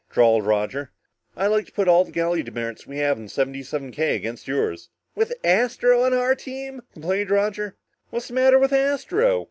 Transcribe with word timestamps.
drawled 0.09 0.43
Roger. 0.47 0.91
"I'd 1.37 1.45
like 1.49 1.67
to 1.67 1.73
bet 1.73 1.87
all 1.87 2.03
the 2.05 2.11
galley 2.11 2.41
demerits 2.41 2.87
we 2.87 2.97
have 2.97 3.19
in 3.19 3.29
77 3.29 3.91
K 3.91 4.15
against 4.15 4.47
yours." 4.47 4.89
"With 5.13 5.31
Astro 5.43 6.01
on 6.01 6.11
our 6.11 6.33
team?" 6.33 6.81
complained 6.93 7.29
Roger. 7.29 7.77
"What's 8.09 8.29
the 8.29 8.33
matter 8.33 8.57
with 8.57 8.73
Astro?" 8.73 9.39